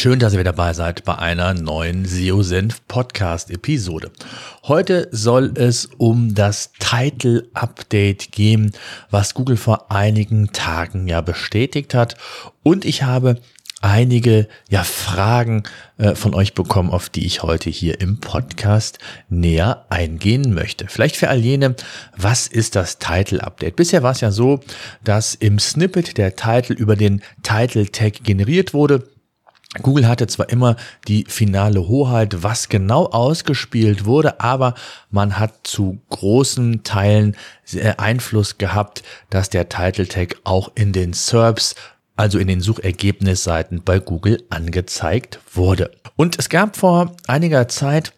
[0.00, 4.10] Schön, dass ihr wieder dabei seid bei einer neuen SEO Senf Podcast Episode.
[4.62, 8.72] Heute soll es um das Title Update gehen,
[9.10, 12.16] was Google vor einigen Tagen ja bestätigt hat.
[12.62, 13.42] Und ich habe
[13.82, 15.64] einige ja Fragen
[15.98, 20.86] äh, von euch bekommen, auf die ich heute hier im Podcast näher eingehen möchte.
[20.88, 21.76] Vielleicht für all jene,
[22.16, 23.76] was ist das Title Update?
[23.76, 24.60] Bisher war es ja so,
[25.04, 29.06] dass im Snippet der Titel über den Title Tag generiert wurde
[29.82, 30.74] Google hatte zwar immer
[31.06, 34.74] die finale Hoheit, was genau ausgespielt wurde, aber
[35.10, 37.36] man hat zu großen Teilen
[37.96, 41.76] Einfluss gehabt, dass der Title Tag auch in den SERPs,
[42.16, 45.92] also in den Suchergebnisseiten bei Google angezeigt wurde.
[46.16, 48.12] Und es gab vor einiger Zeit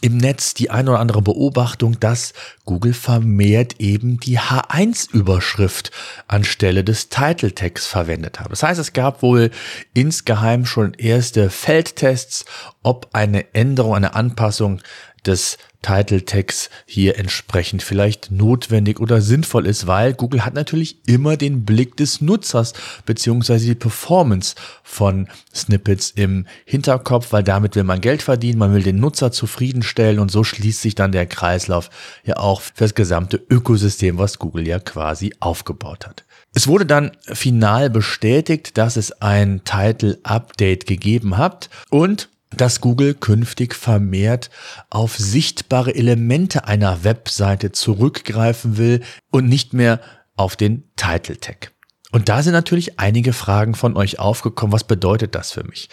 [0.00, 2.32] im Netz die eine oder andere Beobachtung, dass
[2.64, 5.90] Google vermehrt eben die H1-Überschrift
[6.26, 8.50] anstelle des Title Tags verwendet hat.
[8.50, 9.50] Das heißt, es gab wohl
[9.92, 12.44] insgeheim schon erste Feldtests,
[12.82, 14.80] ob eine Änderung, eine Anpassung
[15.26, 21.36] des Title Tags hier entsprechend vielleicht notwendig oder sinnvoll ist, weil Google hat natürlich immer
[21.36, 22.74] den Blick des Nutzers
[23.06, 28.82] beziehungsweise die Performance von Snippets im Hinterkopf, weil damit will man Geld verdienen, man will
[28.82, 31.88] den Nutzer zufriedenstellen und so schließt sich dann der Kreislauf
[32.24, 36.24] ja auch für das gesamte Ökosystem, was Google ja quasi aufgebaut hat.
[36.52, 43.14] Es wurde dann final bestätigt, dass es ein Title Update gegeben hat und dass Google
[43.14, 44.50] künftig vermehrt
[44.90, 50.00] auf sichtbare Elemente einer Webseite zurückgreifen will und nicht mehr
[50.36, 51.72] auf den Title Tag.
[52.12, 54.72] Und da sind natürlich einige Fragen von euch aufgekommen.
[54.72, 55.88] Was bedeutet das für mich?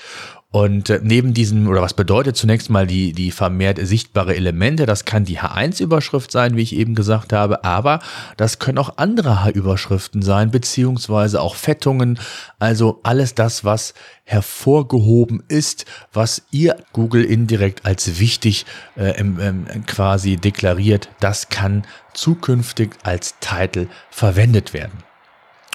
[0.50, 4.86] Und äh, neben diesem, oder was bedeutet zunächst mal die, die vermehrt sichtbare Elemente?
[4.86, 8.00] Das kann die H1-Überschrift sein, wie ich eben gesagt habe, aber
[8.38, 12.18] das können auch andere H-Überschriften sein, beziehungsweise auch Fettungen,
[12.60, 13.94] also alles das, was
[14.24, 18.66] hervorgehoben ist, was ihr Google indirekt als wichtig
[18.96, 25.04] äh, ähm, quasi deklariert, das kann zukünftig als Titel verwendet werden.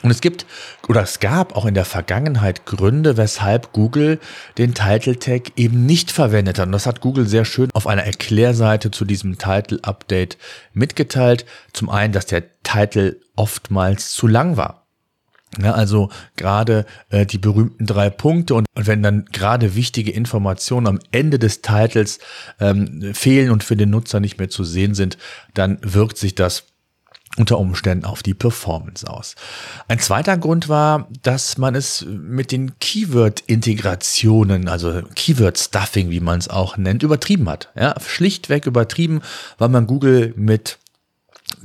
[0.03, 0.47] Und es gibt
[0.89, 4.19] oder es gab auch in der Vergangenheit Gründe, weshalb Google
[4.59, 6.67] den Title Tag eben nicht verwendet hat.
[6.67, 10.39] Und das hat Google sehr schön auf einer Erklärseite zu diesem Title Update
[10.73, 11.47] mitgeteilt.
[11.73, 14.83] Zum einen, dass der Titel oftmals zu lang war.
[15.61, 20.87] Ja, also gerade äh, die berühmten drei Punkte und, und wenn dann gerade wichtige Informationen
[20.87, 22.21] am Ende des Titels
[22.59, 25.19] ähm, fehlen und für den Nutzer nicht mehr zu sehen sind,
[25.53, 26.72] dann wirkt sich das
[27.39, 29.37] unter Umständen auf die Performance aus.
[29.89, 36.49] Ein zweiter Grund war, dass man es mit den Keyword-Integrationen, also Keyword-Stuffing, wie man es
[36.49, 37.71] auch nennt, übertrieben hat.
[37.75, 39.23] Ja, schlichtweg übertrieben,
[39.57, 40.79] weil man Google mit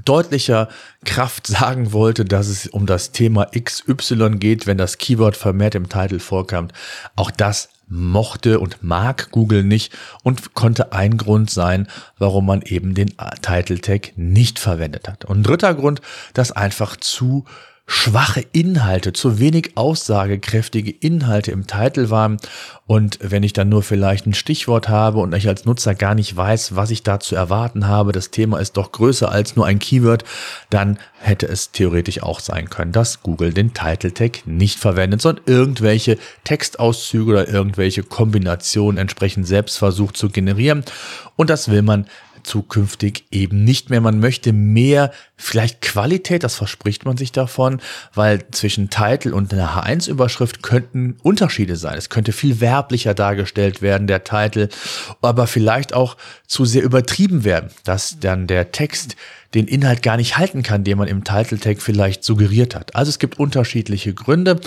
[0.06, 0.70] deutlicher
[1.06, 5.90] Kraft sagen wollte, dass es um das Thema XY geht, wenn das Keyword vermehrt im
[5.90, 6.70] Titel vorkam.
[7.16, 9.94] Auch das mochte und mag Google nicht
[10.24, 11.88] und konnte ein Grund sein,
[12.18, 15.26] warum man eben den Title Tag nicht verwendet hat.
[15.26, 16.02] Und dritter Grund,
[16.34, 17.46] dass einfach zu
[17.90, 22.38] schwache Inhalte, zu wenig aussagekräftige Inhalte im Titel waren.
[22.86, 26.36] Und wenn ich dann nur vielleicht ein Stichwort habe und ich als Nutzer gar nicht
[26.36, 29.80] weiß, was ich da zu erwarten habe, das Thema ist doch größer als nur ein
[29.80, 30.26] Keyword,
[30.70, 35.46] dann hätte es theoretisch auch sein können, dass Google den Title Tag nicht verwendet, sondern
[35.46, 40.84] irgendwelche Textauszüge oder irgendwelche Kombinationen entsprechend selbst versucht zu generieren.
[41.38, 42.06] Und das will man
[42.48, 44.02] zukünftig eben nicht mehr.
[44.02, 47.82] Man möchte mehr, vielleicht Qualität, das verspricht man sich davon,
[48.14, 51.98] weil zwischen Titel und einer H1-Überschrift könnten Unterschiede sein.
[51.98, 54.70] Es könnte viel werblicher dargestellt werden, der Titel,
[55.22, 56.18] aber vielleicht auch
[56.48, 59.16] zu sehr übertrieben werden, dass dann der Text
[59.54, 62.96] den Inhalt gar nicht halten kann, den man im Title Tag vielleicht suggeriert hat.
[62.96, 64.60] Also es gibt unterschiedliche Gründe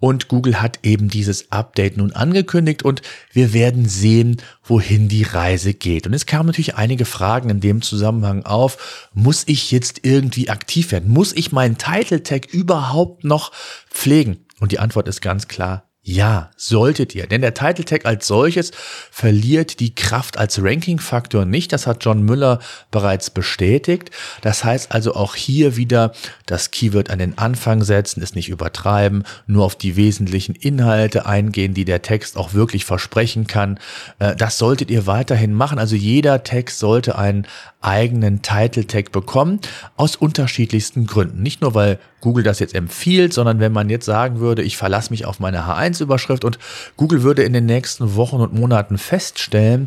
[0.00, 3.02] und Google hat eben dieses Update nun angekündigt und
[3.32, 6.06] wir werden sehen, wohin die Reise geht.
[6.06, 9.08] Und es kamen natürlich einige Fragen in dem Zusammenhang auf.
[9.14, 11.10] Muss ich jetzt irgendwie aktiv werden?
[11.10, 13.52] Muss ich meinen Title Tag überhaupt noch
[13.90, 14.38] pflegen?
[14.60, 17.26] Und die Antwort ist ganz klar Ja, solltet ihr.
[17.26, 18.72] Denn der Title Tag als solches
[19.10, 21.72] verliert die Kraft als Ranking-Faktor nicht.
[21.72, 22.58] Das hat John Müller
[22.90, 24.10] bereits bestätigt.
[24.42, 26.12] Das heißt also auch hier wieder
[26.44, 31.72] das Keyword an den Anfang setzen, es nicht übertreiben, nur auf die wesentlichen Inhalte eingehen,
[31.72, 33.78] die der Text auch wirklich versprechen kann.
[34.18, 35.78] Äh, das solltet ihr weiterhin machen.
[35.78, 37.46] Also jeder Text sollte einen
[37.80, 39.60] eigenen Title Tag bekommen,
[39.96, 41.42] aus unterschiedlichsten Gründen.
[41.42, 45.10] Nicht nur, weil Google das jetzt empfiehlt, sondern wenn man jetzt sagen würde, ich verlasse
[45.10, 46.58] mich auf meine H1-Überschrift und
[46.96, 49.86] Google würde in den nächsten Wochen und Monaten feststellen,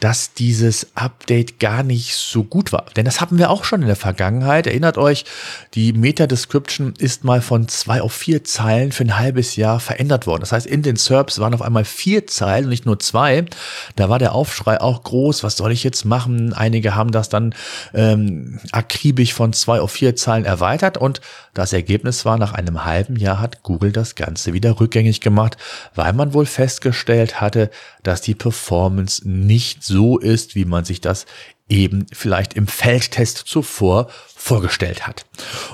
[0.00, 2.86] dass dieses Update gar nicht so gut war.
[2.96, 4.66] Denn das hatten wir auch schon in der Vergangenheit.
[4.66, 5.24] Erinnert euch,
[5.74, 10.40] die Meta-Description ist mal von zwei auf vier Zeilen für ein halbes Jahr verändert worden.
[10.40, 13.44] Das heißt, in den SERPs waren auf einmal vier Zeilen und nicht nur zwei.
[13.96, 15.42] Da war der Aufschrei auch groß.
[15.42, 16.52] Was soll ich jetzt machen?
[16.52, 17.54] Einige haben das dann
[17.94, 21.20] ähm, akribisch von zwei auf vier Zeilen erweitert und
[21.56, 25.56] das Ergebnis war, nach einem halben Jahr hat Google das Ganze wieder rückgängig gemacht,
[25.94, 27.70] weil man wohl festgestellt hatte,
[28.02, 31.26] dass die Performance nicht so ist, wie man sich das
[31.68, 35.26] eben vielleicht im Feldtest zuvor vorgestellt hat.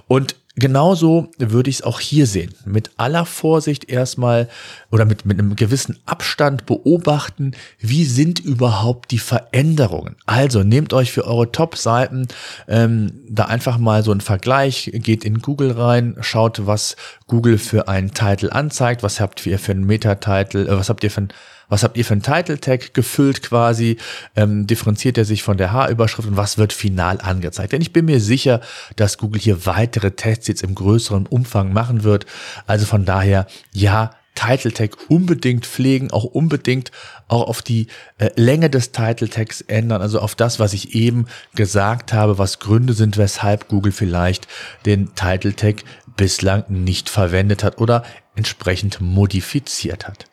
[0.08, 2.52] Und Genauso würde ich es auch hier sehen.
[2.66, 4.50] Mit aller Vorsicht erstmal
[4.90, 10.16] oder mit, mit einem gewissen Abstand beobachten, wie sind überhaupt die Veränderungen.
[10.26, 12.28] Also nehmt euch für eure Top-Seiten
[12.68, 16.96] ähm, da einfach mal so einen Vergleich, geht in Google rein, schaut, was
[17.28, 21.10] Google für einen Titel anzeigt, was habt ihr für einen Meta-Titel, äh, was habt ihr
[21.10, 21.32] für einen
[21.72, 23.96] was habt ihr für einen Title Tag gefüllt quasi?
[24.36, 27.72] Ähm, differenziert er sich von der H-Überschrift und was wird final angezeigt?
[27.72, 28.60] Denn ich bin mir sicher,
[28.96, 32.26] dass Google hier weitere Tests jetzt im größeren Umfang machen wird.
[32.66, 36.90] Also von daher, ja, Title Tag unbedingt pflegen, auch unbedingt
[37.28, 37.86] auch auf die
[38.18, 42.58] äh, Länge des Title Tags ändern, also auf das, was ich eben gesagt habe, was
[42.58, 44.46] Gründe sind, weshalb Google vielleicht
[44.84, 45.84] den Title Tag
[46.18, 48.04] bislang nicht verwendet hat oder
[48.34, 50.26] entsprechend modifiziert hat.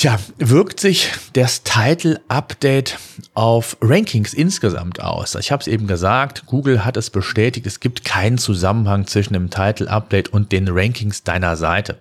[0.00, 2.98] Tja, wirkt sich das Title Update
[3.34, 5.34] auf Rankings insgesamt aus?
[5.34, 9.50] Ich habe es eben gesagt, Google hat es bestätigt, es gibt keinen Zusammenhang zwischen dem
[9.50, 11.98] Title Update und den Rankings deiner Seite.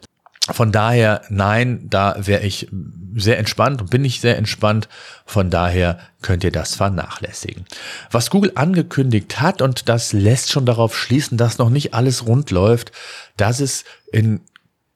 [0.50, 2.70] Von daher, nein, da wäre ich
[3.18, 4.88] sehr entspannt und bin ich sehr entspannt.
[5.26, 7.66] Von daher könnt ihr das vernachlässigen.
[8.12, 12.50] Was Google angekündigt hat, und das lässt schon darauf schließen, dass noch nicht alles rund
[12.50, 12.94] läuft,
[13.36, 14.40] dass es in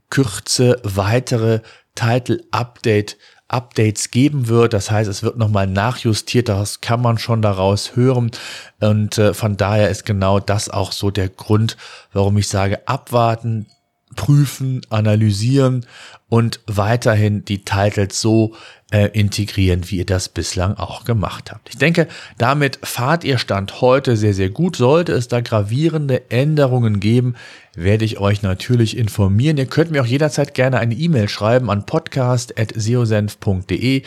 [0.10, 1.60] Kürze weitere
[1.96, 3.18] Title Update
[3.54, 4.74] Updates geben wird.
[4.74, 6.50] Das heißt, es wird nochmal nachjustiert.
[6.50, 8.32] Das kann man schon daraus hören.
[8.80, 11.78] Und äh, von daher ist genau das auch so der Grund,
[12.12, 13.68] warum ich sage, abwarten,
[14.16, 15.86] prüfen, analysieren
[16.34, 18.56] und weiterhin die Titles so
[18.92, 21.70] äh, integrieren, wie ihr das bislang auch gemacht habt.
[21.70, 22.08] Ich denke,
[22.40, 24.76] damit fahrt ihr Stand heute sehr, sehr gut.
[24.76, 27.36] Sollte es da gravierende Änderungen geben,
[27.76, 29.58] werde ich euch natürlich informieren.
[29.58, 34.02] Ihr könnt mir auch jederzeit gerne eine E-Mail schreiben an podcast.seosenf.de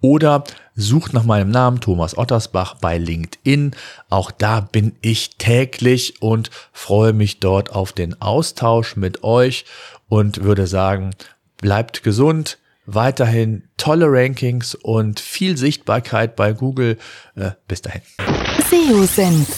[0.00, 0.44] oder
[0.76, 3.72] sucht nach meinem Namen Thomas Ottersbach bei LinkedIn.
[4.08, 9.64] Auch da bin ich täglich und freue mich dort auf den Austausch mit euch
[10.08, 11.10] und würde sagen,
[11.62, 16.98] bleibt gesund, weiterhin tolle Rankings und viel Sichtbarkeit bei Google.
[17.34, 18.02] Äh, bis dahin.
[18.68, 19.48] SEO Senf.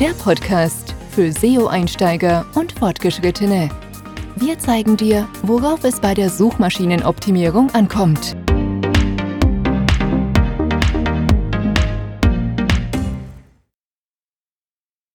[0.00, 3.68] Der Podcast für SEO-Einsteiger und Fortgeschrittene.
[4.36, 8.36] Wir zeigen dir, worauf es bei der Suchmaschinenoptimierung ankommt.